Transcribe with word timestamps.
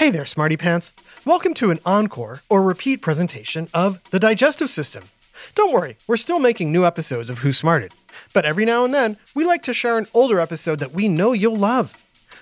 Hey 0.00 0.08
there, 0.08 0.24
Smarty 0.24 0.56
Pants. 0.56 0.94
Welcome 1.26 1.52
to 1.52 1.70
an 1.70 1.78
encore 1.84 2.40
or 2.48 2.62
repeat 2.62 3.02
presentation 3.02 3.68
of 3.74 4.00
the 4.12 4.18
digestive 4.18 4.70
system. 4.70 5.04
Don't 5.54 5.74
worry, 5.74 5.98
we're 6.06 6.16
still 6.16 6.38
making 6.38 6.72
new 6.72 6.86
episodes 6.86 7.28
of 7.28 7.40
Who 7.40 7.52
Smarted, 7.52 7.92
but 8.32 8.46
every 8.46 8.64
now 8.64 8.86
and 8.86 8.94
then 8.94 9.18
we 9.34 9.44
like 9.44 9.62
to 9.64 9.74
share 9.74 9.98
an 9.98 10.06
older 10.14 10.40
episode 10.40 10.80
that 10.80 10.94
we 10.94 11.06
know 11.06 11.32
you'll 11.32 11.54
love. 11.54 11.92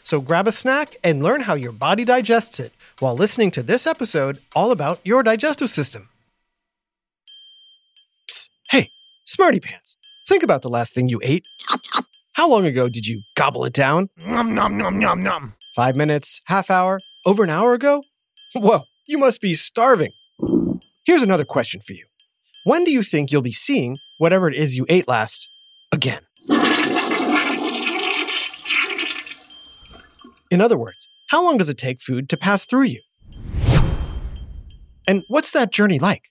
So 0.04 0.20
grab 0.20 0.46
a 0.46 0.52
snack 0.52 0.98
and 1.02 1.20
learn 1.20 1.40
how 1.40 1.54
your 1.54 1.72
body 1.72 2.04
digests 2.04 2.60
it 2.60 2.72
while 3.00 3.16
listening 3.16 3.50
to 3.50 3.64
this 3.64 3.88
episode 3.88 4.38
all 4.54 4.70
about 4.70 5.00
your 5.02 5.24
digestive 5.24 5.68
system. 5.68 6.08
Psst, 8.30 8.50
hey, 8.70 8.88
Smarty 9.24 9.58
Pants, 9.58 9.96
think 10.28 10.44
about 10.44 10.62
the 10.62 10.70
last 10.70 10.94
thing 10.94 11.08
you 11.08 11.18
ate. 11.24 11.44
How 12.34 12.48
long 12.48 12.66
ago 12.66 12.88
did 12.88 13.08
you 13.08 13.22
gobble 13.34 13.64
it 13.64 13.72
down? 13.72 14.10
Nom 14.24 14.54
nom 14.54 14.78
nom 14.78 14.96
nom 14.96 15.20
nom. 15.24 15.54
Five 15.74 15.96
minutes, 15.96 16.40
half 16.44 16.70
hour, 16.70 17.00
over 17.28 17.44
an 17.44 17.50
hour 17.50 17.74
ago? 17.74 18.02
Whoa, 18.54 18.84
you 19.06 19.18
must 19.18 19.42
be 19.42 19.52
starving. 19.52 20.12
Here's 21.04 21.22
another 21.22 21.44
question 21.44 21.82
for 21.82 21.92
you. 21.92 22.06
When 22.64 22.84
do 22.84 22.90
you 22.90 23.02
think 23.02 23.30
you'll 23.30 23.42
be 23.42 23.52
seeing 23.52 23.98
whatever 24.16 24.48
it 24.48 24.54
is 24.54 24.74
you 24.74 24.86
ate 24.88 25.06
last 25.06 25.46
again? 25.92 26.22
In 30.50 30.62
other 30.62 30.78
words, 30.78 31.10
how 31.28 31.44
long 31.44 31.58
does 31.58 31.68
it 31.68 31.76
take 31.76 32.00
food 32.00 32.30
to 32.30 32.38
pass 32.38 32.64
through 32.64 32.84
you? 32.84 33.02
And 35.06 35.22
what's 35.28 35.52
that 35.52 35.70
journey 35.70 35.98
like? 35.98 36.22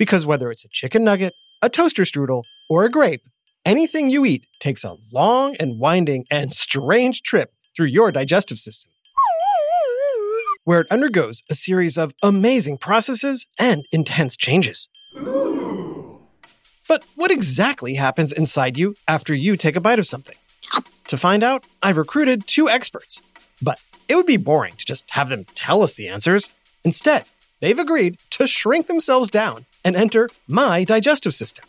Because 0.00 0.26
whether 0.26 0.50
it's 0.50 0.64
a 0.64 0.68
chicken 0.68 1.04
nugget, 1.04 1.32
a 1.62 1.68
toaster 1.68 2.02
strudel, 2.02 2.42
or 2.68 2.84
a 2.84 2.90
grape, 2.90 3.20
anything 3.64 4.10
you 4.10 4.24
eat 4.24 4.46
takes 4.58 4.82
a 4.82 4.96
long 5.12 5.54
and 5.60 5.78
winding 5.78 6.24
and 6.28 6.52
strange 6.52 7.22
trip 7.22 7.52
through 7.76 7.86
your 7.86 8.10
digestive 8.10 8.58
system, 8.58 8.90
where 10.64 10.80
it 10.80 10.86
undergoes 10.90 11.42
a 11.50 11.54
series 11.54 11.96
of 11.96 12.12
amazing 12.22 12.78
processes 12.78 13.46
and 13.58 13.84
intense 13.92 14.36
changes. 14.36 14.88
But 16.88 17.04
what 17.14 17.30
exactly 17.30 17.94
happens 17.94 18.32
inside 18.32 18.76
you 18.76 18.94
after 19.06 19.34
you 19.34 19.56
take 19.56 19.76
a 19.76 19.80
bite 19.80 19.98
of 19.98 20.06
something? 20.06 20.36
To 21.06 21.16
find 21.16 21.42
out, 21.42 21.64
I've 21.82 21.96
recruited 21.96 22.46
two 22.46 22.68
experts, 22.68 23.22
but 23.62 23.80
it 24.08 24.16
would 24.16 24.26
be 24.26 24.36
boring 24.36 24.74
to 24.76 24.84
just 24.84 25.10
have 25.10 25.28
them 25.28 25.44
tell 25.54 25.82
us 25.82 25.94
the 25.94 26.08
answers. 26.08 26.50
Instead, 26.84 27.24
they've 27.60 27.78
agreed 27.78 28.18
to 28.30 28.46
shrink 28.46 28.86
themselves 28.86 29.30
down 29.30 29.66
and 29.84 29.96
enter 29.96 30.28
my 30.48 30.84
digestive 30.84 31.34
system. 31.34 31.64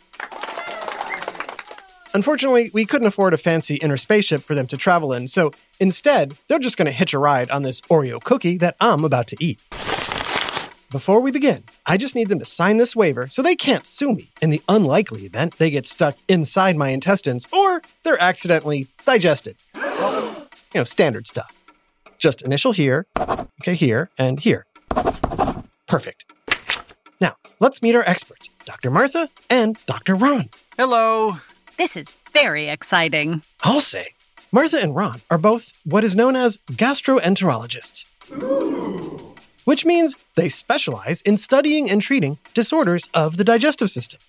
Unfortunately, 2.14 2.70
we 2.74 2.84
couldn't 2.84 3.06
afford 3.08 3.32
a 3.32 3.38
fancy 3.38 3.76
inner 3.76 3.96
spaceship 3.96 4.42
for 4.42 4.54
them 4.54 4.66
to 4.66 4.76
travel 4.76 5.12
in, 5.12 5.26
so 5.28 5.52
instead, 5.80 6.36
they're 6.48 6.58
just 6.58 6.76
going 6.76 6.86
to 6.86 6.92
hitch 6.92 7.14
a 7.14 7.18
ride 7.18 7.50
on 7.50 7.62
this 7.62 7.80
Oreo 7.82 8.22
cookie 8.22 8.58
that 8.58 8.76
I'm 8.80 9.04
about 9.04 9.26
to 9.28 9.36
eat. 9.40 9.60
Before 10.90 11.20
we 11.20 11.30
begin, 11.30 11.64
I 11.86 11.96
just 11.96 12.14
need 12.14 12.28
them 12.28 12.38
to 12.38 12.44
sign 12.44 12.76
this 12.76 12.94
waiver 12.94 13.26
so 13.30 13.40
they 13.40 13.56
can't 13.56 13.86
sue 13.86 14.14
me 14.14 14.30
in 14.42 14.50
the 14.50 14.60
unlikely 14.68 15.22
event 15.22 15.56
they 15.56 15.70
get 15.70 15.86
stuck 15.86 16.18
inside 16.28 16.76
my 16.76 16.90
intestines 16.90 17.48
or 17.50 17.80
they're 18.02 18.20
accidentally 18.20 18.88
digested. 19.06 19.56
You 19.74 20.48
know, 20.74 20.84
standard 20.84 21.26
stuff. 21.26 21.50
Just 22.18 22.42
initial 22.42 22.72
here, 22.72 23.06
okay, 23.62 23.74
here, 23.74 24.10
and 24.18 24.38
here. 24.38 24.66
Perfect. 25.86 26.30
Now, 27.22 27.36
let's 27.58 27.80
meet 27.80 27.94
our 27.94 28.04
experts, 28.06 28.50
Dr. 28.66 28.90
Martha 28.90 29.28
and 29.48 29.78
Dr. 29.86 30.14
Ron. 30.14 30.50
Hello. 30.76 31.38
This 31.78 31.96
is 31.96 32.14
very 32.32 32.68
exciting. 32.68 33.42
I'll 33.62 33.80
say, 33.80 34.08
Martha 34.52 34.78
and 34.82 34.94
Ron 34.94 35.22
are 35.30 35.38
both 35.38 35.72
what 35.84 36.04
is 36.04 36.14
known 36.14 36.36
as 36.36 36.58
gastroenterologists, 36.72 38.06
which 39.64 39.84
means 39.84 40.14
they 40.36 40.48
specialize 40.48 41.22
in 41.22 41.36
studying 41.36 41.90
and 41.90 42.02
treating 42.02 42.38
disorders 42.54 43.08
of 43.14 43.36
the 43.36 43.44
digestive 43.44 43.90
system. 43.90 44.20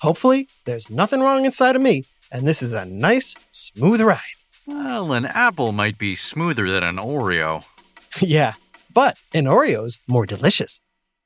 Hopefully, 0.00 0.48
there's 0.64 0.90
nothing 0.90 1.20
wrong 1.20 1.44
inside 1.44 1.76
of 1.76 1.82
me, 1.82 2.04
and 2.32 2.48
this 2.48 2.62
is 2.62 2.72
a 2.72 2.84
nice, 2.84 3.34
smooth 3.52 4.00
ride. 4.00 4.18
Well, 4.66 5.12
an 5.12 5.26
apple 5.26 5.72
might 5.72 5.98
be 5.98 6.14
smoother 6.14 6.70
than 6.70 6.82
an 6.82 6.96
Oreo. 6.96 7.64
yeah, 8.20 8.54
but 8.92 9.16
an 9.34 9.44
Oreo's 9.44 9.98
more 10.08 10.26
delicious. 10.26 10.80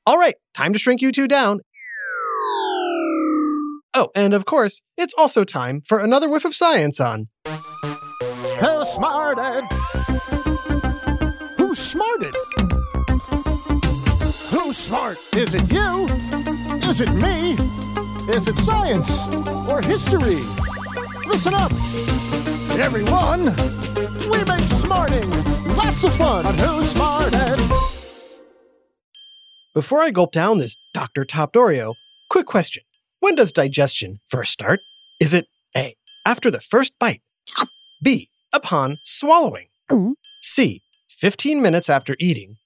All 0.05 0.17
right, 0.17 0.35
time 0.53 0.73
to 0.73 0.79
shrink 0.79 1.01
you 1.01 1.11
two 1.11 1.27
down. 1.27 1.61
Oh, 3.97 4.11
and 4.13 4.33
of 4.33 4.43
course, 4.43 4.81
it's 4.97 5.13
also 5.17 5.45
time 5.45 5.81
for 5.85 5.99
another 5.99 6.29
whiff 6.29 6.43
of 6.43 6.53
science 6.53 6.99
on 6.99 7.29
Who 7.45 8.85
smarted? 8.85 9.63
Who 11.57 11.73
smarted? 11.73 12.35
Who's 14.49 14.75
smart? 14.75 15.17
Is 15.33 15.53
it 15.53 15.71
you? 15.71 16.07
Is 16.89 16.99
it 16.99 17.09
me? 17.13 17.53
Is 18.33 18.49
it 18.49 18.57
science 18.57 19.33
or 19.69 19.81
history? 19.81 20.43
Listen 21.25 21.53
up, 21.53 21.71
everyone. 22.77 23.43
We 24.29 24.43
make 24.43 24.67
smarting 24.67 25.29
lots 25.77 26.03
of 26.03 26.13
fun 26.15 26.45
on 26.45 26.57
Who 26.57 26.83
Smarted. 26.83 27.59
Before 29.73 30.01
I 30.01 30.11
gulp 30.11 30.33
down 30.33 30.57
this 30.57 30.75
Dr. 30.93 31.23
Topped 31.23 31.55
Oreo, 31.55 31.93
quick 32.29 32.45
question. 32.45 32.83
When 33.25 33.33
does 33.33 33.51
digestion 33.51 34.19
first 34.23 34.51
start? 34.51 34.81
Is 35.19 35.33
it 35.33 35.47
A, 35.75 35.97
after 36.27 36.51
the 36.51 36.61
first 36.61 36.93
bite? 36.99 37.23
B, 38.03 38.29
upon 38.53 38.97
swallowing? 39.03 39.65
C, 40.43 40.83
15 41.09 41.59
minutes 41.59 41.89
after 41.89 42.15
eating? 42.19 42.57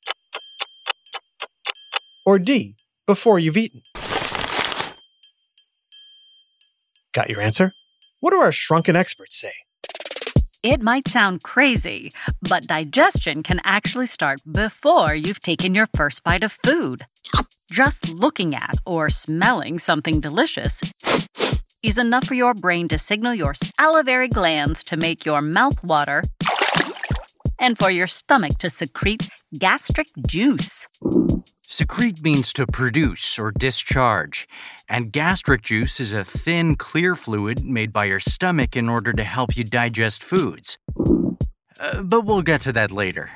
Or 2.25 2.39
D, 2.39 2.75
before 3.07 3.39
you've 3.39 3.55
eaten? 3.55 3.83
Got 7.13 7.29
your 7.29 7.39
answer? 7.39 7.71
What 8.19 8.31
do 8.31 8.39
our 8.39 8.51
shrunken 8.51 8.97
experts 8.97 9.39
say? 9.39 9.53
It 10.61 10.81
might 10.81 11.07
sound 11.07 11.41
crazy, 11.41 12.11
but 12.41 12.67
digestion 12.67 13.43
can 13.43 13.61
actually 13.63 14.07
start 14.07 14.41
before 14.51 15.15
you've 15.15 15.39
taken 15.39 15.73
your 15.73 15.87
first 15.95 16.21
bite 16.25 16.43
of 16.43 16.51
food. 16.51 17.05
Just 17.71 18.09
looking 18.09 18.55
at 18.55 18.75
or 18.85 19.09
smelling 19.09 19.77
something 19.77 20.19
delicious 20.19 20.81
is 21.83 21.97
enough 21.97 22.25
for 22.25 22.33
your 22.33 22.53
brain 22.55 22.87
to 22.87 22.97
signal 22.97 23.35
your 23.35 23.53
salivary 23.53 24.27
glands 24.27 24.83
to 24.85 24.97
make 24.97 25.23
your 25.23 25.41
mouth 25.41 25.83
water 25.83 26.23
and 27.59 27.77
for 27.77 27.91
your 27.91 28.07
stomach 28.07 28.57
to 28.59 28.69
secrete 28.69 29.29
gastric 29.57 30.07
juice. 30.27 30.87
Secrete 31.61 32.23
means 32.23 32.51
to 32.53 32.65
produce 32.65 33.37
or 33.37 33.51
discharge, 33.51 34.47
and 34.89 35.11
gastric 35.11 35.61
juice 35.61 35.99
is 35.99 36.11
a 36.11 36.25
thin, 36.25 36.75
clear 36.75 37.15
fluid 37.15 37.63
made 37.63 37.93
by 37.93 38.05
your 38.05 38.19
stomach 38.19 38.75
in 38.75 38.89
order 38.89 39.13
to 39.13 39.23
help 39.23 39.55
you 39.55 39.63
digest 39.63 40.23
foods. 40.23 40.79
Uh, 41.79 42.01
but 42.01 42.25
we'll 42.25 42.41
get 42.41 42.61
to 42.61 42.73
that 42.73 42.91
later. 42.91 43.29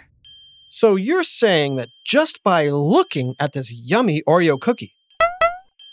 So 0.75 0.95
you're 0.95 1.21
saying 1.21 1.75
that 1.75 1.89
just 2.03 2.43
by 2.43 2.69
looking 2.69 3.35
at 3.39 3.53
this 3.53 3.71
yummy 3.71 4.23
Oreo 4.27 4.59
cookie, 4.59 4.91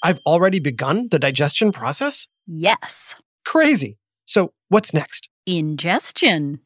I've 0.02 0.20
already 0.24 0.58
begun 0.58 1.08
the 1.10 1.18
digestion 1.18 1.70
process? 1.70 2.28
Yes, 2.46 3.14
Crazy. 3.44 3.98
So 4.24 4.54
what's 4.70 4.94
next? 4.94 5.28
ingestion. 5.44 6.60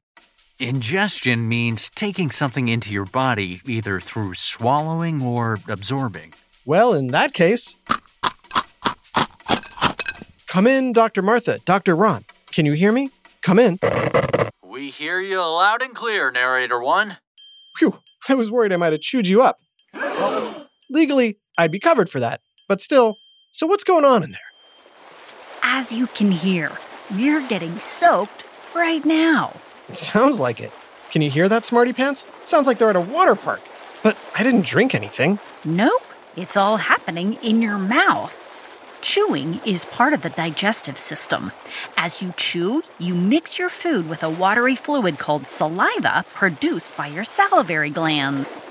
Ingestion 0.60 1.48
means 1.48 1.90
taking 1.90 2.30
something 2.30 2.68
into 2.68 2.92
your 2.92 3.04
body 3.04 3.60
either 3.66 3.98
through 3.98 4.34
swallowing 4.34 5.20
or 5.20 5.58
absorbing. 5.66 6.34
Well, 6.64 6.94
in 6.94 7.08
that 7.08 7.34
case, 7.34 7.76
come 10.46 10.68
in, 10.68 10.92
Dr. 10.92 11.20
Martha, 11.20 11.58
Dr. 11.64 11.96
Ron. 11.96 12.24
Can 12.52 12.64
you 12.64 12.74
hear 12.74 12.92
me? 12.92 13.10
Come 13.42 13.58
in. 13.58 13.80
We 14.62 14.90
hear 14.90 15.18
you 15.18 15.40
loud 15.40 15.82
and 15.82 15.96
clear, 15.96 16.30
Narrator 16.30 16.80
One. 16.80 17.16
Phew, 17.76 17.98
I 18.28 18.34
was 18.34 18.50
worried 18.50 18.72
I 18.72 18.76
might 18.76 18.92
have 18.92 19.00
chewed 19.00 19.26
you 19.26 19.42
up. 19.42 19.58
Legally, 20.90 21.38
I'd 21.58 21.72
be 21.72 21.80
covered 21.80 22.08
for 22.08 22.20
that, 22.20 22.40
but 22.68 22.80
still, 22.80 23.16
so 23.50 23.66
what's 23.66 23.84
going 23.84 24.04
on 24.04 24.22
in 24.22 24.30
there? 24.30 24.40
As 25.62 25.92
you 25.92 26.06
can 26.08 26.30
hear, 26.30 26.72
we're 27.10 27.46
getting 27.46 27.78
soaked 27.80 28.44
right 28.74 29.04
now. 29.04 29.54
It 29.88 29.96
sounds 29.96 30.40
like 30.40 30.60
it. 30.60 30.72
Can 31.10 31.22
you 31.22 31.30
hear 31.30 31.48
that, 31.48 31.64
Smarty 31.64 31.92
Pants? 31.92 32.26
Sounds 32.44 32.66
like 32.66 32.78
they're 32.78 32.90
at 32.90 32.96
a 32.96 33.00
water 33.00 33.34
park. 33.34 33.60
But 34.02 34.16
I 34.36 34.42
didn't 34.42 34.64
drink 34.64 34.94
anything. 34.94 35.38
Nope, 35.64 36.02
it's 36.36 36.56
all 36.56 36.76
happening 36.76 37.34
in 37.42 37.62
your 37.62 37.78
mouth. 37.78 38.38
Chewing 39.04 39.60
is 39.66 39.84
part 39.84 40.14
of 40.14 40.22
the 40.22 40.30
digestive 40.30 40.96
system. 40.96 41.52
As 41.94 42.22
you 42.22 42.32
chew, 42.38 42.82
you 42.98 43.14
mix 43.14 43.58
your 43.58 43.68
food 43.68 44.08
with 44.08 44.22
a 44.22 44.30
watery 44.30 44.74
fluid 44.74 45.18
called 45.18 45.46
saliva 45.46 46.24
produced 46.32 46.96
by 46.96 47.08
your 47.08 47.22
salivary 47.22 47.90
glands. 47.90 48.62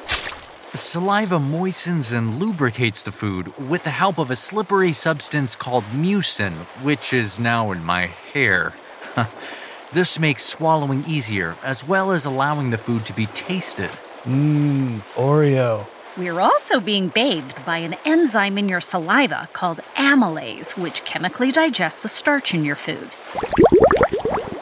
Saliva 0.74 1.38
moistens 1.38 2.12
and 2.12 2.40
lubricates 2.40 3.04
the 3.04 3.12
food 3.12 3.56
with 3.70 3.84
the 3.84 3.92
help 3.92 4.18
of 4.18 4.32
a 4.32 4.36
slippery 4.36 4.92
substance 4.92 5.56
called 5.56 5.84
mucin, 5.94 6.54
which 6.82 7.14
is 7.14 7.40
now 7.40 7.72
in 7.72 7.84
my 7.84 8.08
hair. 8.34 8.74
this 9.92 10.18
makes 10.18 10.44
swallowing 10.44 11.04
easier, 11.06 11.56
as 11.62 11.88
well 11.88 12.12
as 12.12 12.26
allowing 12.26 12.72
the 12.72 12.80
food 12.80 13.06
to 13.06 13.14
be 13.14 13.28
tasted. 13.28 13.92
Mmm, 14.24 15.00
Oreo. 15.14 15.86
We're 16.16 16.42
also 16.42 16.80
being 16.80 17.08
bathed 17.08 17.66
by 17.66 17.80
an 17.80 17.96
enzyme 18.06 18.60
in 18.60 18.70
your 18.70 18.82
saliva 18.82 19.50
called 19.52 19.80
amylase, 19.96 20.78
which 20.78 21.04
chemically 21.06 21.52
digests 21.52 22.02
the 22.02 22.08
starch 22.08 22.54
in 22.54 22.64
your 22.64 22.76
food. 22.76 23.10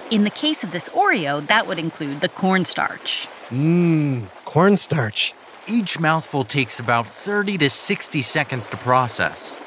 In 0.09 0.23
the 0.23 0.29
case 0.29 0.63
of 0.63 0.71
this 0.71 0.87
Oreo, 0.89 1.45
that 1.47 1.67
would 1.67 1.77
include 1.77 2.21
the 2.21 2.29
cornstarch. 2.29 3.27
Mmm, 3.49 4.29
cornstarch. 4.45 5.33
Each 5.67 5.99
mouthful 5.99 6.45
takes 6.45 6.79
about 6.79 7.05
30 7.05 7.57
to 7.57 7.69
60 7.69 8.21
seconds 8.21 8.69
to 8.69 8.77
process. 8.77 9.57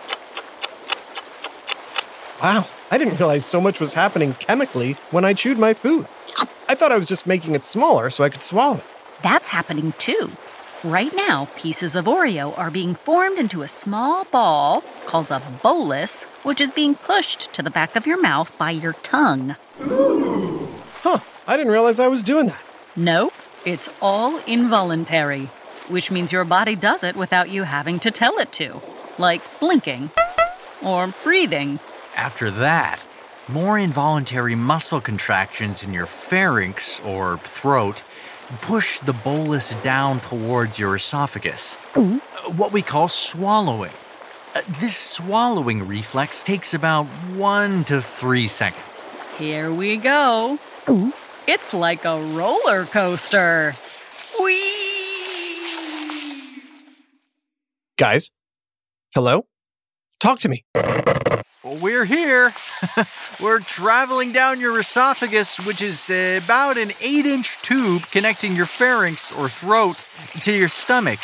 Wow, 2.42 2.66
I 2.90 2.96
didn't 2.96 3.18
realize 3.18 3.44
so 3.44 3.60
much 3.60 3.78
was 3.78 3.92
happening 3.92 4.32
chemically 4.34 4.92
when 5.10 5.26
I 5.26 5.34
chewed 5.34 5.58
my 5.58 5.74
food. 5.74 6.06
I 6.66 6.74
thought 6.74 6.92
I 6.92 6.96
was 6.96 7.08
just 7.08 7.26
making 7.26 7.54
it 7.54 7.62
smaller 7.62 8.08
so 8.08 8.24
I 8.24 8.30
could 8.30 8.42
swallow 8.42 8.78
it. 8.78 8.84
That's 9.22 9.48
happening 9.48 9.92
too. 9.98 10.30
Right 10.84 11.14
now, 11.14 11.48
pieces 11.56 11.96
of 11.96 12.04
Oreo 12.04 12.52
are 12.58 12.70
being 12.70 12.94
formed 12.94 13.38
into 13.38 13.62
a 13.62 13.68
small 13.68 14.24
ball 14.24 14.84
called 15.06 15.30
a 15.30 15.40
bolus, 15.62 16.24
which 16.42 16.60
is 16.60 16.70
being 16.70 16.94
pushed 16.94 17.50
to 17.54 17.62
the 17.62 17.70
back 17.70 17.96
of 17.96 18.06
your 18.06 18.20
mouth 18.20 18.56
by 18.58 18.72
your 18.72 18.92
tongue. 18.92 19.56
Huh, 19.80 21.20
I 21.46 21.56
didn't 21.56 21.72
realize 21.72 21.98
I 21.98 22.08
was 22.08 22.22
doing 22.22 22.48
that. 22.48 22.60
Nope, 22.96 23.32
it's 23.64 23.88
all 24.02 24.36
involuntary, 24.40 25.48
which 25.88 26.10
means 26.10 26.32
your 26.32 26.44
body 26.44 26.76
does 26.76 27.02
it 27.02 27.16
without 27.16 27.48
you 27.48 27.62
having 27.62 27.98
to 28.00 28.10
tell 28.10 28.36
it 28.36 28.52
to, 28.52 28.82
like 29.16 29.40
blinking 29.60 30.10
or 30.82 31.14
breathing. 31.22 31.78
After 32.14 32.50
that, 32.50 33.06
more 33.48 33.78
involuntary 33.78 34.54
muscle 34.54 35.00
contractions 35.00 35.82
in 35.82 35.94
your 35.94 36.04
pharynx 36.04 37.00
or 37.00 37.38
throat 37.38 38.02
push 38.60 38.98
the 39.00 39.12
bolus 39.12 39.74
down 39.76 40.20
towards 40.20 40.78
your 40.78 40.96
esophagus, 40.96 41.74
what 42.56 42.72
we 42.72 42.82
call 42.82 43.08
swallowing. 43.08 43.92
Uh, 44.54 44.62
This 44.80 44.96
swallowing 44.96 45.86
reflex 45.88 46.42
takes 46.42 46.74
about 46.74 47.06
one 47.36 47.84
to 47.84 48.00
three 48.00 48.46
seconds. 48.46 49.06
Here 49.38 49.72
we 49.72 49.96
go. 49.96 50.58
It's 51.46 51.74
like 51.74 52.04
a 52.04 52.20
roller 52.20 52.84
coaster. 52.84 53.74
Whee! 54.40 54.62
Guys? 57.98 58.30
Hello? 59.14 59.42
Talk 60.20 60.38
to 60.40 60.48
me. 60.48 60.64
We're 61.64 62.04
here. 62.04 62.52
We're 63.40 63.60
traveling 63.60 64.32
down 64.32 64.60
your 64.60 64.78
esophagus, 64.78 65.58
which 65.58 65.80
is 65.80 66.10
uh, 66.10 66.40
about 66.44 66.76
an 66.76 66.92
8 67.00 67.24
inch 67.24 67.56
tube 67.62 68.02
connecting 68.10 68.54
your 68.54 68.66
pharynx 68.66 69.32
or 69.32 69.48
throat 69.48 70.04
to 70.42 70.52
your 70.52 70.68
stomach. 70.68 71.20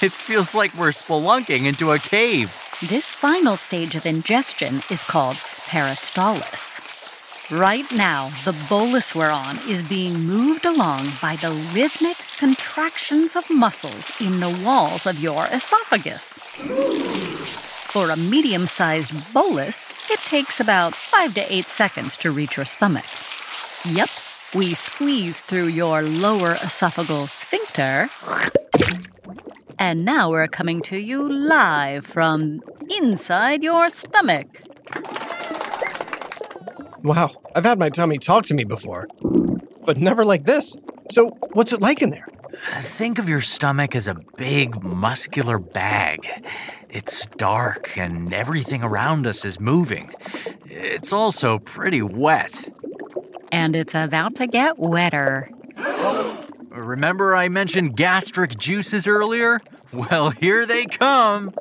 It 0.00 0.12
feels 0.12 0.54
like 0.54 0.74
we're 0.74 0.88
spelunking 0.88 1.66
into 1.66 1.92
a 1.92 1.98
cave. 1.98 2.54
This 2.88 3.12
final 3.12 3.58
stage 3.58 3.94
of 3.94 4.06
ingestion 4.06 4.82
is 4.90 5.04
called 5.04 5.36
peristalsis. 5.36 6.80
Right 7.50 7.90
now, 7.92 8.30
the 8.44 8.56
bolus 8.70 9.14
we're 9.14 9.30
on 9.30 9.58
is 9.68 9.82
being 9.82 10.20
moved 10.20 10.64
along 10.64 11.08
by 11.20 11.36
the 11.36 11.52
rhythmic 11.74 12.16
contractions 12.38 13.36
of 13.36 13.50
muscles 13.50 14.12
in 14.20 14.40
the 14.40 14.62
walls 14.64 15.06
of 15.06 15.18
your 15.18 15.46
esophagus. 15.46 16.38
For 17.98 18.10
a 18.10 18.16
medium 18.16 18.68
sized 18.68 19.10
bolus, 19.34 19.90
it 20.08 20.20
takes 20.20 20.60
about 20.60 20.94
5 20.94 21.34
to 21.34 21.52
8 21.52 21.66
seconds 21.66 22.16
to 22.18 22.30
reach 22.30 22.56
your 22.56 22.64
stomach. 22.64 23.04
Yep, 23.84 24.08
we 24.54 24.74
squeeze 24.74 25.42
through 25.42 25.66
your 25.66 26.02
lower 26.02 26.54
esophageal 26.62 27.28
sphincter. 27.28 28.08
And 29.80 30.04
now 30.04 30.30
we're 30.30 30.46
coming 30.46 30.80
to 30.82 30.96
you 30.96 31.28
live 31.28 32.06
from 32.06 32.62
inside 33.00 33.64
your 33.64 33.88
stomach. 33.88 34.62
Wow, 37.02 37.30
I've 37.56 37.64
had 37.64 37.80
my 37.80 37.88
tummy 37.88 38.18
talk 38.18 38.44
to 38.44 38.54
me 38.54 38.62
before, 38.62 39.08
but 39.84 39.98
never 39.98 40.24
like 40.24 40.44
this. 40.44 40.76
So, 41.10 41.30
what's 41.52 41.72
it 41.72 41.82
like 41.82 42.00
in 42.00 42.10
there? 42.10 42.28
Think 42.60 43.18
of 43.18 43.28
your 43.28 43.40
stomach 43.40 43.94
as 43.94 44.08
a 44.08 44.14
big 44.36 44.82
muscular 44.82 45.58
bag. 45.58 46.26
It's 46.88 47.26
dark 47.26 47.96
and 47.96 48.32
everything 48.32 48.82
around 48.82 49.26
us 49.26 49.44
is 49.44 49.60
moving. 49.60 50.12
It's 50.64 51.12
also 51.12 51.58
pretty 51.58 52.02
wet. 52.02 52.72
And 53.52 53.76
it's 53.76 53.94
about 53.94 54.34
to 54.36 54.46
get 54.46 54.78
wetter. 54.78 55.50
Remember, 56.70 57.34
I 57.34 57.48
mentioned 57.48 57.96
gastric 57.96 58.56
juices 58.58 59.06
earlier? 59.06 59.60
Well, 59.92 60.30
here 60.30 60.66
they 60.66 60.84
come. 60.86 61.54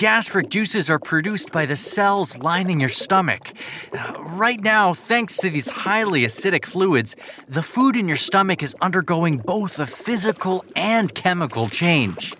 Gastric 0.00 0.48
juices 0.48 0.88
are 0.88 0.98
produced 0.98 1.52
by 1.52 1.66
the 1.66 1.76
cells 1.76 2.38
lining 2.38 2.80
your 2.80 2.88
stomach. 2.88 3.52
Uh, 3.92 4.14
right 4.28 4.58
now, 4.58 4.94
thanks 4.94 5.36
to 5.36 5.50
these 5.50 5.68
highly 5.68 6.22
acidic 6.22 6.64
fluids, 6.64 7.16
the 7.46 7.60
food 7.60 7.96
in 7.96 8.08
your 8.08 8.16
stomach 8.16 8.62
is 8.62 8.74
undergoing 8.80 9.36
both 9.36 9.78
a 9.78 9.84
physical 9.84 10.64
and 10.74 11.14
chemical 11.14 11.68
change. 11.68 12.34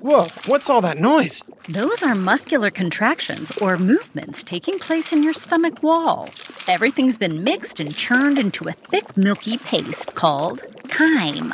Whoa, 0.00 0.26
what's 0.46 0.68
all 0.68 0.80
that 0.80 0.98
noise? 0.98 1.44
Those 1.68 2.02
are 2.02 2.16
muscular 2.16 2.70
contractions 2.70 3.52
or 3.58 3.78
movements 3.78 4.42
taking 4.42 4.80
place 4.80 5.12
in 5.12 5.22
your 5.22 5.32
stomach 5.32 5.84
wall. 5.84 6.28
Everything's 6.66 7.18
been 7.18 7.44
mixed 7.44 7.78
and 7.78 7.94
churned 7.94 8.36
into 8.36 8.66
a 8.66 8.72
thick, 8.72 9.16
milky 9.16 9.58
paste 9.58 10.16
called 10.16 10.60
chyme. 10.88 11.52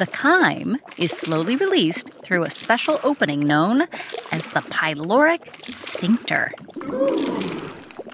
The 0.00 0.06
chyme 0.06 0.78
is 0.96 1.10
slowly 1.10 1.56
released 1.56 2.08
through 2.22 2.44
a 2.44 2.48
special 2.48 2.98
opening 3.04 3.40
known 3.40 3.82
as 4.32 4.46
the 4.52 4.60
pyloric 4.60 5.76
sphincter. 5.76 6.52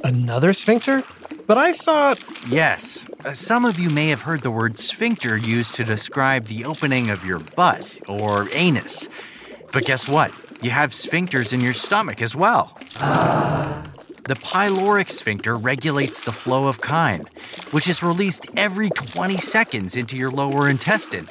Another 0.02 0.52
sphincter? 0.52 1.04
But 1.46 1.58
I 1.58 1.72
thought. 1.74 2.18
Yes, 2.48 3.06
uh, 3.24 3.34
some 3.34 3.64
of 3.64 3.78
you 3.78 3.88
may 3.88 4.08
have 4.08 4.22
heard 4.22 4.40
the 4.40 4.50
word 4.50 4.80
sphincter 4.80 5.36
used 5.36 5.76
to 5.76 5.84
describe 5.84 6.46
the 6.46 6.64
opening 6.64 7.08
of 7.08 7.24
your 7.24 7.38
butt 7.38 8.00
or 8.08 8.48
anus. 8.50 9.08
But 9.72 9.84
guess 9.84 10.08
what? 10.08 10.32
You 10.60 10.70
have 10.70 10.90
sphincters 10.90 11.52
in 11.52 11.60
your 11.60 11.74
stomach 11.74 12.20
as 12.20 12.34
well. 12.34 12.76
The 14.26 14.34
pyloric 14.34 15.08
sphincter 15.08 15.56
regulates 15.56 16.24
the 16.24 16.32
flow 16.32 16.66
of 16.66 16.80
chyme, 16.80 17.26
which 17.70 17.88
is 17.88 18.02
released 18.02 18.46
every 18.56 18.90
20 18.90 19.36
seconds 19.36 19.94
into 19.94 20.16
your 20.16 20.32
lower 20.32 20.68
intestine. 20.68 21.28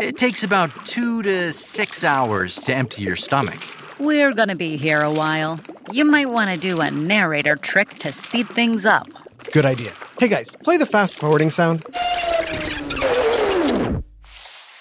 It 0.00 0.16
takes 0.16 0.42
about 0.42 0.70
two 0.86 1.22
to 1.24 1.52
six 1.52 2.04
hours 2.04 2.56
to 2.60 2.74
empty 2.74 3.02
your 3.02 3.16
stomach. 3.16 3.58
We're 3.98 4.32
gonna 4.32 4.56
be 4.56 4.78
here 4.78 5.02
a 5.02 5.12
while. 5.12 5.60
You 5.92 6.06
might 6.06 6.30
want 6.30 6.48
to 6.50 6.56
do 6.56 6.80
a 6.80 6.90
narrator 6.90 7.56
trick 7.56 7.98
to 7.98 8.10
speed 8.10 8.48
things 8.48 8.86
up. 8.86 9.06
Good 9.52 9.66
idea. 9.66 9.92
Hey 10.18 10.28
guys, 10.28 10.56
play 10.64 10.78
the 10.78 10.86
fast 10.86 11.20
forwarding 11.20 11.50
sound. 11.50 11.84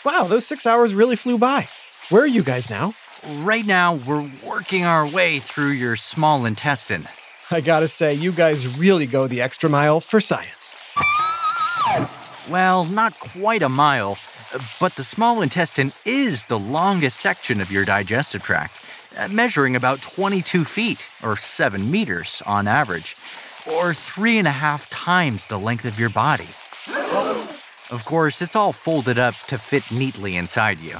Wow, 0.06 0.24
those 0.24 0.46
six 0.46 0.66
hours 0.66 0.96
really 0.96 1.18
flew 1.18 1.38
by. 1.38 1.68
Where 2.10 2.24
are 2.24 2.28
you 2.28 2.42
guys 2.42 2.70
now? 2.70 2.94
Right 3.40 3.66
now, 3.66 3.96
we're 3.96 4.32
working 4.46 4.86
our 4.86 5.06
way 5.06 5.40
through 5.40 5.72
your 5.72 5.98
small 5.98 6.46
intestine. 6.46 7.10
I 7.52 7.60
gotta 7.60 7.90
say, 7.90 8.14
you 8.14 8.32
guys 8.32 8.66
really 8.78 9.06
go 9.06 9.28
the 9.28 9.42
extra 9.42 9.70
mile 9.70 10.00
for 10.00 10.22
science. 10.22 10.76
Well, 12.50 12.86
not 12.86 13.20
quite 13.20 13.62
a 13.62 13.70
mile, 13.70 14.18
but 14.80 14.96
the 14.96 15.04
small 15.04 15.42
intestine 15.42 15.92
is 16.04 16.48
the 16.48 16.58
longest 16.58 17.20
section 17.20 17.62
of 17.62 17.72
your 17.72 17.86
digestive 17.86 18.42
tract, 18.42 18.74
uh, 19.18 19.28
measuring 19.28 19.76
about 19.76 20.02
22 20.02 20.66
feet, 20.66 21.08
or 21.22 21.38
7 21.38 21.92
meters 21.92 22.42
on 22.48 22.68
average, 22.68 23.16
or 23.72 23.94
three 23.94 24.40
and 24.40 24.48
a 24.48 24.52
half 24.52 24.90
times 24.90 25.46
the 25.46 25.60
length 25.60 25.86
of 25.86 26.00
your 26.00 26.10
body. 26.10 26.48
Of 27.92 28.04
course, 28.06 28.42
it's 28.42 28.56
all 28.56 28.74
folded 28.74 29.20
up 29.20 29.36
to 29.48 29.60
fit 29.60 29.92
neatly 29.92 30.36
inside 30.36 30.80
you. 30.80 31.00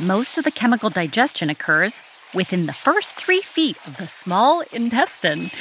Most 0.00 0.38
of 0.38 0.44
the 0.44 0.50
chemical 0.50 0.88
digestion 0.88 1.50
occurs 1.50 2.00
within 2.32 2.64
the 2.66 2.72
first 2.72 3.16
three 3.16 3.42
feet 3.42 3.76
of 3.86 3.98
the 3.98 4.06
small 4.06 4.62
intestine. 4.72 5.50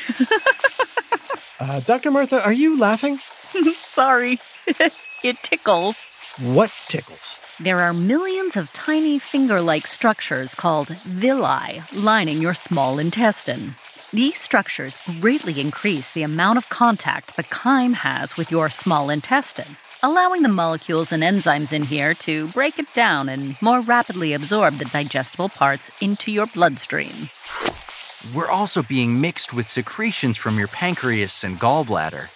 Uh, 1.60 1.80
Dr. 1.80 2.12
Martha, 2.12 2.44
are 2.44 2.52
you 2.52 2.78
laughing? 2.78 3.20
Sorry, 3.88 4.40
it 4.68 5.38
tickles. 5.44 6.08
What 6.42 6.72
tickles? 6.88 7.40
There 7.60 7.82
are 7.82 7.94
millions 7.94 8.58
of 8.58 8.74
tiny 8.74 9.20
finger 9.20 9.62
like 9.62 9.86
structures 9.86 10.56
called 10.56 10.90
villi 11.06 11.84
lining 11.94 12.42
your 12.42 12.56
small 12.56 12.98
intestine. 12.98 13.76
These 14.12 14.38
structures 14.38 14.98
greatly 15.22 15.60
increase 15.60 16.12
the 16.12 16.24
amount 16.24 16.58
of 16.58 16.70
contact 16.70 17.36
the 17.36 17.44
chyme 17.44 17.94
has 17.94 18.38
with 18.38 18.52
your 18.52 18.70
small 18.70 19.10
intestine, 19.10 19.78
allowing 20.02 20.42
the 20.42 20.50
molecules 20.50 21.12
and 21.12 21.22
enzymes 21.24 21.74
in 21.74 21.84
here 21.84 22.14
to 22.16 22.48
break 22.50 22.80
it 22.80 22.92
down 22.94 23.30
and 23.30 23.60
more 23.62 23.82
rapidly 23.82 24.34
absorb 24.34 24.78
the 24.78 24.86
digestible 24.86 25.50
parts 25.50 25.92
into 26.02 26.32
your 26.32 26.48
bloodstream. 26.48 27.30
We're 28.34 28.50
also 28.50 28.82
being 28.82 29.20
mixed 29.20 29.54
with 29.54 29.68
secretions 29.68 30.38
from 30.38 30.58
your 30.58 30.70
pancreas 30.70 31.44
and 31.44 31.60
gallbladder. 31.60 32.30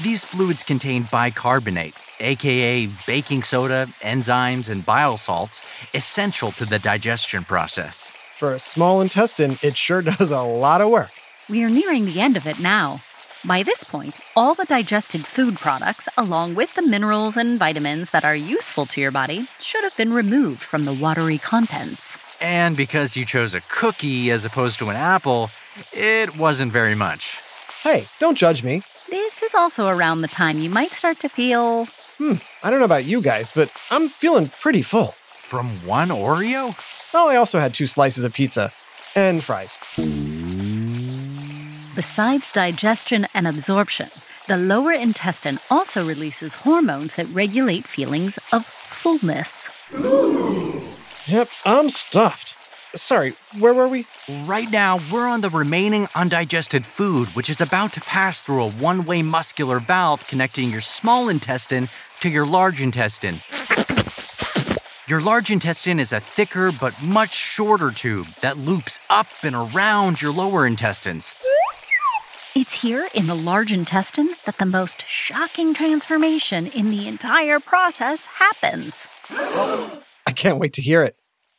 These 0.00 0.24
fluids 0.24 0.62
contain 0.62 1.08
bicarbonate, 1.10 1.96
aka 2.20 2.86
baking 3.04 3.42
soda, 3.42 3.88
enzymes, 4.00 4.70
and 4.70 4.86
bile 4.86 5.16
salts, 5.16 5.60
essential 5.92 6.52
to 6.52 6.64
the 6.64 6.78
digestion 6.78 7.42
process. 7.42 8.12
For 8.30 8.54
a 8.54 8.60
small 8.60 9.00
intestine, 9.00 9.58
it 9.60 9.76
sure 9.76 10.00
does 10.16 10.30
a 10.30 10.40
lot 10.40 10.80
of 10.80 10.90
work. 10.90 11.10
We 11.50 11.64
are 11.64 11.68
nearing 11.68 12.04
the 12.04 12.20
end 12.20 12.36
of 12.36 12.46
it 12.46 12.60
now. 12.60 13.00
By 13.44 13.64
this 13.64 13.82
point, 13.82 14.14
all 14.36 14.54
the 14.54 14.66
digested 14.66 15.26
food 15.26 15.56
products, 15.56 16.08
along 16.16 16.54
with 16.54 16.74
the 16.74 16.82
minerals 16.82 17.36
and 17.36 17.58
vitamins 17.58 18.10
that 18.10 18.24
are 18.24 18.36
useful 18.36 18.86
to 18.86 19.00
your 19.00 19.10
body, 19.10 19.48
should 19.58 19.82
have 19.82 19.96
been 19.96 20.12
removed 20.12 20.60
from 20.60 20.84
the 20.84 20.92
watery 20.92 21.38
contents. 21.38 22.18
And 22.40 22.76
because 22.76 23.16
you 23.16 23.24
chose 23.24 23.52
a 23.52 23.62
cookie 23.62 24.30
as 24.30 24.44
opposed 24.44 24.78
to 24.78 24.90
an 24.90 24.96
apple, 24.96 25.50
it 25.92 26.36
wasn't 26.36 26.70
very 26.70 26.94
much. 26.94 27.40
Hey, 27.82 28.06
don't 28.20 28.38
judge 28.38 28.62
me. 28.62 28.82
This 29.10 29.42
is 29.42 29.54
also 29.54 29.88
around 29.88 30.20
the 30.20 30.28
time 30.28 30.58
you 30.58 30.68
might 30.68 30.92
start 30.92 31.18
to 31.20 31.28
feel. 31.28 31.86
Hmm, 32.18 32.34
I 32.62 32.70
don't 32.70 32.78
know 32.78 32.84
about 32.84 33.06
you 33.06 33.22
guys, 33.22 33.50
but 33.50 33.72
I'm 33.90 34.08
feeling 34.10 34.50
pretty 34.60 34.82
full. 34.82 35.14
From 35.40 35.86
one 35.86 36.08
Oreo? 36.08 36.76
Well, 37.14 37.28
I 37.28 37.36
also 37.36 37.58
had 37.58 37.72
two 37.72 37.86
slices 37.86 38.24
of 38.24 38.34
pizza 38.34 38.70
and 39.16 39.42
fries. 39.42 39.80
Besides 41.94 42.52
digestion 42.52 43.26
and 43.32 43.48
absorption, 43.48 44.10
the 44.46 44.58
lower 44.58 44.92
intestine 44.92 45.58
also 45.70 46.06
releases 46.06 46.54
hormones 46.56 47.16
that 47.16 47.26
regulate 47.28 47.86
feelings 47.86 48.38
of 48.52 48.66
fullness. 48.66 49.70
Yep, 51.26 51.48
I'm 51.64 51.88
stuffed. 51.88 52.57
Sorry, 52.96 53.34
where 53.58 53.74
were 53.74 53.86
we? 53.86 54.06
Right 54.46 54.70
now, 54.70 54.98
we're 55.12 55.28
on 55.28 55.42
the 55.42 55.50
remaining 55.50 56.08
undigested 56.14 56.86
food, 56.86 57.28
which 57.28 57.50
is 57.50 57.60
about 57.60 57.92
to 57.92 58.00
pass 58.00 58.42
through 58.42 58.62
a 58.62 58.70
one 58.70 59.04
way 59.04 59.20
muscular 59.20 59.78
valve 59.78 60.26
connecting 60.26 60.70
your 60.70 60.80
small 60.80 61.28
intestine 61.28 61.90
to 62.20 62.30
your 62.30 62.46
large 62.46 62.80
intestine. 62.80 63.40
Your 65.06 65.20
large 65.20 65.50
intestine 65.50 66.00
is 66.00 66.12
a 66.12 66.20
thicker 66.20 66.72
but 66.72 67.00
much 67.02 67.34
shorter 67.34 67.90
tube 67.90 68.26
that 68.40 68.56
loops 68.56 69.00
up 69.10 69.26
and 69.42 69.54
around 69.54 70.22
your 70.22 70.32
lower 70.32 70.66
intestines. 70.66 71.34
It's 72.54 72.80
here 72.80 73.08
in 73.14 73.26
the 73.26 73.36
large 73.36 73.72
intestine 73.72 74.30
that 74.46 74.56
the 74.56 74.66
most 74.66 75.06
shocking 75.06 75.74
transformation 75.74 76.66
in 76.66 76.88
the 76.88 77.06
entire 77.06 77.60
process 77.60 78.26
happens. 78.26 79.08
I 79.30 80.32
can't 80.34 80.58
wait 80.58 80.72
to 80.74 80.82
hear 80.82 81.02
it. 81.02 81.16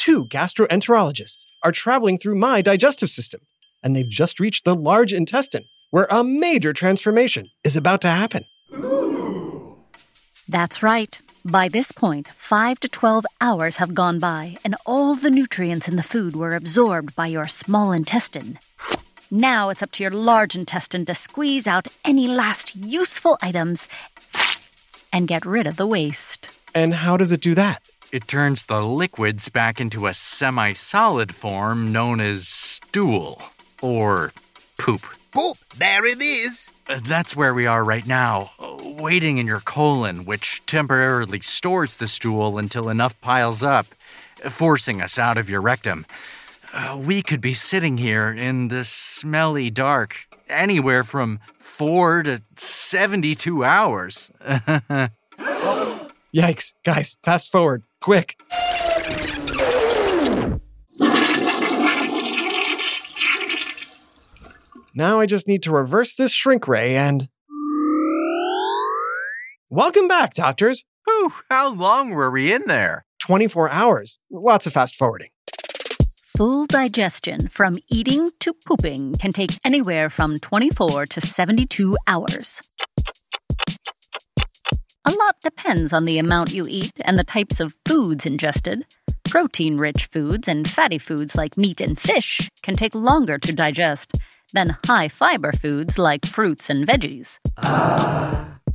two 0.00 0.24
gastroenterologists 0.24 1.44
are 1.62 1.72
traveling 1.72 2.16
through 2.16 2.34
my 2.34 2.62
digestive 2.62 3.10
system. 3.10 3.42
and 3.82 3.96
they've 3.96 4.10
just 4.10 4.38
reached 4.40 4.64
the 4.66 4.74
large 4.74 5.10
intestine, 5.10 5.64
where 5.90 6.06
a 6.10 6.22
major 6.22 6.72
transformation 6.74 7.46
is 7.64 7.76
about 7.76 8.02
to 8.02 8.08
happen. 8.08 8.44
That's 10.46 10.82
right. 10.82 11.18
By 11.46 11.68
this 11.68 11.90
point, 11.90 12.28
5 12.28 12.80
to 12.80 12.88
12 12.88 13.24
hours 13.40 13.78
have 13.78 13.94
gone 13.94 14.18
by, 14.18 14.58
and 14.62 14.76
all 14.84 15.14
the 15.14 15.30
nutrients 15.30 15.88
in 15.88 15.96
the 15.96 16.02
food 16.02 16.36
were 16.36 16.54
absorbed 16.54 17.16
by 17.16 17.28
your 17.28 17.46
small 17.46 17.92
intestine. 17.92 18.58
Now 19.30 19.70
it's 19.70 19.82
up 19.82 19.92
to 19.92 20.02
your 20.02 20.12
large 20.12 20.54
intestine 20.54 21.06
to 21.06 21.14
squeeze 21.14 21.66
out 21.66 21.88
any 22.04 22.28
last 22.28 22.76
useful 22.76 23.38
items 23.40 23.88
and 25.10 25.26
get 25.26 25.46
rid 25.46 25.66
of 25.66 25.76
the 25.76 25.86
waste. 25.86 26.50
And 26.74 26.92
how 26.92 27.16
does 27.16 27.32
it 27.32 27.40
do 27.40 27.54
that? 27.54 27.80
It 28.12 28.26
turns 28.26 28.66
the 28.66 28.82
liquids 28.82 29.48
back 29.50 29.80
into 29.80 30.06
a 30.08 30.14
semi 30.14 30.72
solid 30.72 31.32
form 31.34 31.92
known 31.92 32.20
as 32.20 32.48
stool 32.48 33.40
or 33.80 34.32
poop. 34.78 35.02
Poop, 35.30 35.58
there 35.76 36.04
it 36.04 36.20
is. 36.20 36.72
Uh, 36.88 36.98
That's 37.04 37.36
where 37.36 37.54
we 37.54 37.66
are 37.66 37.84
right 37.84 38.04
now, 38.04 38.50
waiting 38.82 39.38
in 39.38 39.46
your 39.46 39.60
colon, 39.60 40.24
which 40.24 40.60
temporarily 40.66 41.40
stores 41.40 41.98
the 41.98 42.08
stool 42.08 42.58
until 42.58 42.88
enough 42.88 43.20
piles 43.20 43.62
up, 43.62 43.86
forcing 44.48 45.00
us 45.00 45.16
out 45.16 45.38
of 45.38 45.48
your 45.48 45.60
rectum. 45.60 46.04
Uh, 46.72 47.00
we 47.00 47.22
could 47.22 47.40
be 47.40 47.54
sitting 47.54 47.96
here 47.96 48.28
in 48.32 48.68
this 48.68 48.88
smelly 48.88 49.70
dark 49.70 50.26
anywhere 50.48 51.04
from 51.04 51.38
four 51.58 52.24
to 52.24 52.42
72 52.56 53.64
hours. 53.64 54.32
Yikes, 56.34 56.74
guys, 56.84 57.16
fast 57.24 57.50
forward, 57.52 57.82
quick. 58.00 58.40
Now 64.94 65.20
I 65.20 65.26
just 65.26 65.46
need 65.46 65.62
to 65.62 65.70
reverse 65.70 66.14
this 66.16 66.32
shrink 66.32 66.66
ray 66.66 66.96
and. 66.96 67.28
Welcome 69.70 70.08
back, 70.08 70.34
doctors. 70.34 70.84
Whew, 71.06 71.32
how 71.48 71.72
long 71.72 72.10
were 72.10 72.30
we 72.30 72.52
in 72.52 72.64
there? 72.66 73.04
24 73.20 73.70
hours. 73.70 74.18
Lots 74.30 74.66
of 74.66 74.72
fast 74.72 74.96
forwarding. 74.96 75.30
Full 76.36 76.66
digestion 76.66 77.48
from 77.48 77.76
eating 77.88 78.30
to 78.40 78.52
pooping 78.66 79.14
can 79.14 79.32
take 79.32 79.52
anywhere 79.64 80.10
from 80.10 80.38
24 80.38 81.06
to 81.06 81.20
72 81.20 81.96
hours. 82.06 82.62
A 85.10 85.18
lot 85.24 85.34
depends 85.42 85.92
on 85.92 86.04
the 86.04 86.18
amount 86.18 86.52
you 86.52 86.66
eat 86.68 86.92
and 87.04 87.18
the 87.18 87.24
types 87.24 87.58
of 87.58 87.74
foods 87.84 88.26
ingested. 88.26 88.84
Protein 89.28 89.76
rich 89.76 90.04
foods 90.04 90.46
and 90.46 90.68
fatty 90.70 90.98
foods 90.98 91.34
like 91.34 91.56
meat 91.56 91.80
and 91.80 91.98
fish 91.98 92.48
can 92.62 92.76
take 92.76 92.94
longer 92.94 93.36
to 93.36 93.52
digest 93.52 94.18
than 94.52 94.76
high 94.86 95.08
fiber 95.08 95.50
foods 95.50 95.98
like 95.98 96.24
fruits 96.24 96.70
and 96.70 96.86
veggies. 96.86 97.38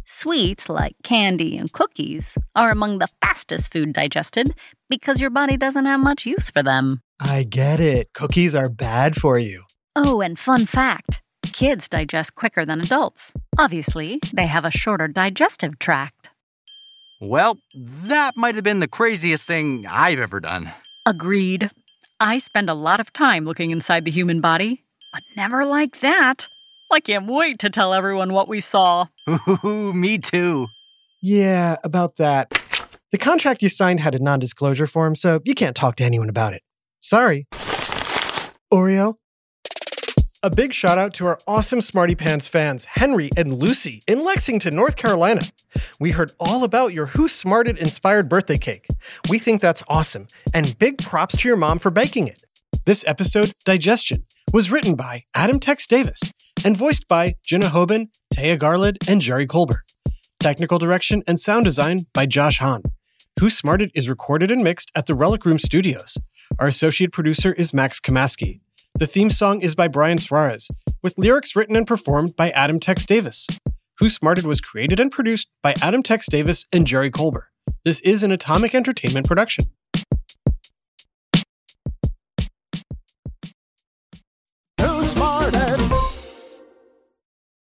Sweets 0.04 0.68
like 0.68 0.98
candy 1.04 1.58
and 1.58 1.72
cookies 1.72 2.38
are 2.54 2.70
among 2.70 3.00
the 3.00 3.08
fastest 3.22 3.72
food 3.72 3.94
digested 3.94 4.52
because 4.90 5.22
your 5.22 5.30
body 5.30 5.56
doesn't 5.56 5.86
have 5.86 6.02
much 6.02 6.26
use 6.26 6.50
for 6.50 6.62
them. 6.62 7.00
I 7.22 7.44
get 7.44 7.80
it. 7.80 8.12
Cookies 8.14 8.54
are 8.54 8.70
bad 8.70 9.16
for 9.16 9.40
you. 9.40 9.64
Oh, 9.96 10.20
and 10.20 10.38
fun 10.38 10.66
fact 10.66 11.22
kids 11.54 11.90
digest 11.90 12.36
quicker 12.36 12.66
than 12.66 12.82
adults. 12.82 13.34
Obviously, 13.58 14.20
they 14.34 14.48
have 14.48 14.66
a 14.66 14.72
shorter 14.72 15.08
digestive 15.08 15.80
tract. 15.80 16.30
Well, 17.22 17.58
that 17.76 18.32
might 18.36 18.56
have 18.56 18.64
been 18.64 18.82
the 18.82 18.88
craziest 18.88 19.48
thing 19.48 19.86
I've 19.90 20.20
ever 20.20 20.40
done. 20.40 20.72
Agreed. 21.06 21.72
I 22.20 22.38
spend 22.38 22.70
a 22.70 22.74
lot 22.74 23.00
of 23.00 23.14
time 23.14 23.46
looking 23.46 23.72
inside 23.72 24.06
the 24.06 24.12
human 24.12 24.42
body, 24.42 24.84
but 25.14 25.22
never 25.36 25.66
like 25.66 26.00
that. 26.00 26.48
I 26.92 27.00
can't 27.00 27.28
wait 27.28 27.60
to 27.60 27.70
tell 27.70 27.94
everyone 27.94 28.32
what 28.34 28.48
we 28.48 28.60
saw. 28.60 29.08
Ooh, 29.64 29.94
me 29.96 30.18
too. 30.18 30.68
Yeah, 31.22 31.78
about 31.84 32.18
that. 32.18 32.62
The 33.12 33.18
contract 33.18 33.62
you 33.62 33.70
signed 33.70 34.00
had 34.00 34.14
a 34.16 34.20
non 34.20 34.40
disclosure 34.40 34.88
form, 34.88 35.16
so 35.16 35.40
you 35.46 35.56
can't 35.56 35.76
talk 35.76 35.96
to 35.98 36.04
anyone 36.04 36.30
about 36.30 36.54
it. 36.54 36.62
Sorry. 37.02 37.48
Oreo? 38.74 39.16
A 40.46 40.50
big 40.52 40.74
shout 40.74 41.00
out 41.00 41.16
to 41.16 41.26
our 41.26 41.40
awesome 41.48 41.82
Smarty 41.82 42.14
Pants 42.14 42.46
fans, 42.46 42.86
Henry 42.86 43.32
and 43.36 43.52
Lucy, 43.52 44.04
in 44.08 44.24
Lexington, 44.24 44.76
North 44.76 44.96
Carolina. 44.96 45.42
We 46.00 46.12
heard 46.12 46.34
all 46.40 46.64
about 46.64 46.94
your 46.94 47.08
Who 47.08 47.28
Smarted 47.28 47.80
inspired 47.80 48.30
birthday 48.30 48.60
cake. 48.60 48.86
We 49.28 49.40
think 49.40 49.60
that's 49.60 49.82
awesome, 49.88 50.28
and 50.54 50.78
big 50.78 51.00
props 51.00 51.38
to 51.38 51.48
your 51.48 51.58
mom 51.58 51.80
for 51.80 51.90
baking 51.90 52.28
it. 52.28 52.44
This 52.86 53.04
episode, 53.08 53.54
Digestion, 53.66 54.20
was 54.54 54.70
written 54.70 54.94
by 54.94 55.24
Adam 55.34 55.60
Tex 55.60 55.88
Davis 55.88 56.32
and 56.64 56.78
voiced 56.78 57.08
by 57.08 57.34
Jenna 57.44 57.70
Hoban, 57.70 58.10
Taya 58.32 58.60
Garland, 58.60 59.00
and 59.08 59.22
Jerry 59.22 59.48
Colbert. 59.48 59.82
Technical 60.40 60.78
direction 60.78 61.24
and 61.26 61.40
sound 61.40 61.66
design 61.66 62.06
by 62.14 62.28
Josh 62.28 62.60
Hahn. 62.60 62.84
Who 63.40 63.50
Smarted 63.50 63.90
is 63.96 64.10
recorded 64.10 64.52
and 64.52 64.64
mixed 64.64 64.92
at 64.96 65.08
the 65.08 65.16
Relic 65.16 65.44
Room 65.44 65.58
Studios. 65.58 66.20
Our 66.60 66.68
associate 66.68 67.12
producer 67.12 67.52
is 67.52 67.74
Max 67.74 68.00
Kamaski. 68.00 68.60
The 68.98 69.08
theme 69.08 69.30
song 69.30 69.60
is 69.60 69.76
by 69.76 69.90
Brian 69.90 70.20
Suarez, 70.20 70.70
with 71.04 71.18
lyrics 71.18 71.54
written 71.54 71.76
and 71.76 71.86
performed 71.86 72.38
by 72.38 72.52
Adam 72.52 72.80
Tex 72.80 73.06
Davis. 73.06 73.46
Who 74.00 74.08
Smarted 74.08 74.46
was 74.46 74.62
created 74.62 75.02
and 75.02 75.12
produced 75.12 75.50
by 75.62 75.74
Adam 75.82 76.02
Tex 76.02 76.28
Davis 76.30 76.66
and 76.72 76.88
Jerry 76.88 77.12
Colbert. 77.12 77.50
This 77.84 78.00
is 78.02 78.24
an 78.24 78.32
Atomic 78.32 78.74
Entertainment 78.74 79.28
production. 79.28 79.66